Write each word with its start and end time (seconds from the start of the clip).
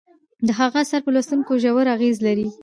د 0.47 0.49
هغه 0.59 0.77
اثار 0.83 1.01
په 1.03 1.11
لوستونکو 1.15 1.51
ژور 1.63 1.85
اغیز 1.95 2.17
لري. 2.27 2.47